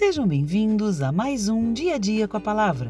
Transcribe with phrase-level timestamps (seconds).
[0.00, 2.88] Sejam bem-vindos a mais um Dia a Dia com a Palavra,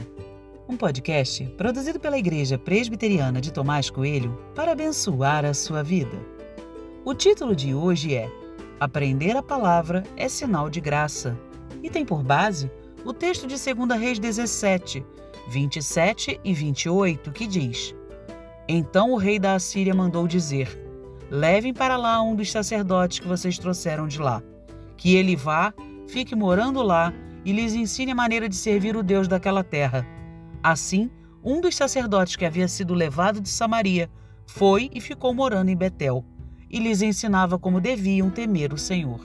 [0.68, 6.16] um podcast produzido pela Igreja Presbiteriana de Tomás Coelho para abençoar a sua vida.
[7.04, 8.30] O título de hoje é
[8.78, 11.36] Aprender a Palavra é Sinal de Graça
[11.82, 12.70] e tem por base
[13.04, 15.04] o texto de 2 Reis 17,
[15.48, 17.92] 27 e 28, que diz:
[18.68, 20.80] Então o rei da Assíria mandou dizer:
[21.28, 24.40] Levem para lá um dos sacerdotes que vocês trouxeram de lá,
[24.96, 25.74] que ele vá
[26.10, 27.14] fique morando lá
[27.44, 30.06] e lhes ensine a maneira de servir o Deus daquela terra.
[30.62, 31.10] Assim,
[31.42, 34.10] um dos sacerdotes que havia sido levado de Samaria
[34.46, 36.24] foi e ficou morando em Betel,
[36.68, 39.20] e lhes ensinava como deviam temer o Senhor.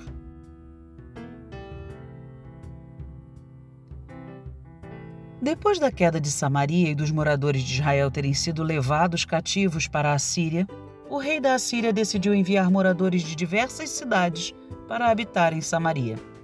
[5.42, 10.14] Depois da queda de Samaria e dos moradores de Israel terem sido levados cativos para
[10.14, 10.66] a Síria,
[11.10, 14.54] o rei da Assíria decidiu enviar moradores de diversas cidades
[14.88, 16.35] para habitar em Samaria.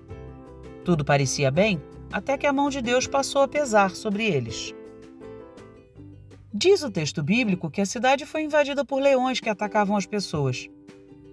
[0.84, 4.74] Tudo parecia bem até que a mão de Deus passou a pesar sobre eles.
[6.54, 10.70] Diz o texto bíblico que a cidade foi invadida por leões que atacavam as pessoas.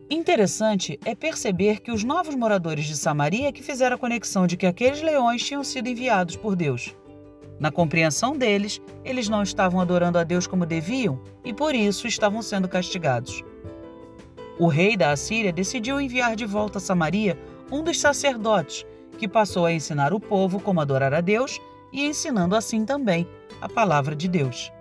[0.09, 4.65] Interessante é perceber que os novos moradores de Samaria que fizeram a conexão de que
[4.65, 6.95] aqueles leões tinham sido enviados por Deus.
[7.59, 12.41] Na compreensão deles, eles não estavam adorando a Deus como deviam e por isso estavam
[12.41, 13.43] sendo castigados.
[14.59, 17.37] O rei da Assíria decidiu enviar de volta a Samaria
[17.71, 18.87] um dos sacerdotes
[19.19, 21.61] que passou a ensinar o povo como adorar a Deus
[21.93, 23.29] e ensinando assim também
[23.61, 24.73] a palavra de Deus.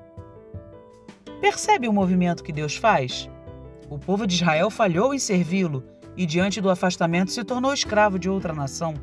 [1.42, 3.30] Percebe o movimento que Deus faz?
[3.90, 5.84] O povo de Israel falhou em servi-lo
[6.16, 8.94] e, diante do afastamento, se tornou escravo de outra nação.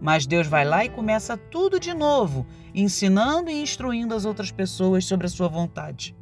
[0.00, 5.04] Mas Deus vai lá e começa tudo de novo, ensinando e instruindo as outras pessoas
[5.04, 6.16] sobre a sua vontade.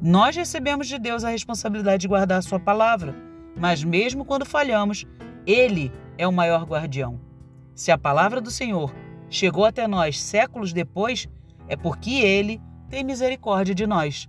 [0.00, 3.14] Nós recebemos de Deus a responsabilidade de guardar a sua palavra,
[3.56, 5.06] mas mesmo quando falhamos,
[5.46, 7.31] Ele é o maior guardião.
[7.74, 8.94] Se a palavra do Senhor
[9.30, 11.28] chegou até nós séculos depois,
[11.68, 14.28] é porque Ele tem misericórdia de nós.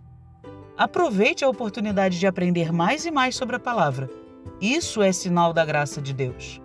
[0.78, 4.10] Aproveite a oportunidade de aprender mais e mais sobre a palavra.
[4.60, 6.62] Isso é sinal da graça de Deus.